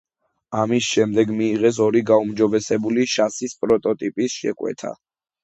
[0.59, 4.97] ამის შემდეგ მიიღეს ორი გაუმჯობესებული შასის პროტოტიპის შეკვეთა.